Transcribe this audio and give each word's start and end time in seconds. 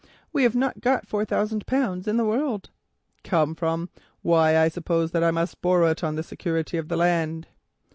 We 0.33 0.41
have 0.41 0.55
not 0.55 0.81
got 0.81 1.05
four 1.05 1.25
thousand 1.25 1.67
pounds 1.67 2.07
in 2.07 2.17
the 2.17 2.25
world." 2.25 2.71
"Come 3.23 3.53
from? 3.53 3.89
Why 4.23 4.57
I 4.57 4.67
suppose 4.67 5.11
that 5.11 5.23
I 5.23 5.29
must 5.29 5.61
borrow 5.61 5.91
it 5.91 6.03
on 6.03 6.15
the 6.15 6.23
security 6.23 6.77
of 6.79 6.87
the 6.87 6.97
land." 6.97 7.45